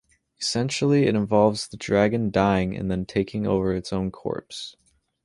[0.39, 4.75] Essentially, it involves the dragon dying and then taking over its own corpse.